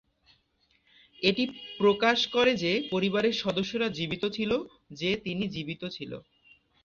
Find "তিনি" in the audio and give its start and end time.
5.25-5.43